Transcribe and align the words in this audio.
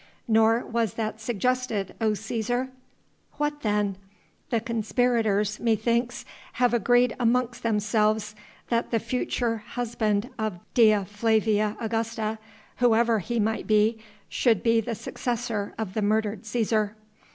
"Nor 0.27 0.65
was 0.65 0.95
that 0.95 1.21
suggested, 1.21 1.95
O 2.01 2.13
Cæsar." 2.13 2.69
"What 3.33 3.61
then?" 3.61 3.97
"The 4.49 4.59
conspirators, 4.59 5.59
methinks, 5.59 6.25
have 6.53 6.73
agreed 6.73 7.15
amongst 7.19 7.61
themselves 7.61 8.33
that 8.69 8.89
the 8.89 8.97
future 8.97 9.57
husband 9.57 10.31
of 10.39 10.59
Dea 10.73 11.03
Flavia 11.03 11.77
Augusta 11.79 12.39
whoever 12.77 13.19
he 13.19 13.39
might 13.39 13.67
be 13.67 13.99
should 14.27 14.63
be 14.63 14.81
the 14.81 14.95
successor 14.95 15.75
of 15.77 15.93
the 15.93 16.01
murdered 16.01 16.45
Cæsar." 16.45 16.93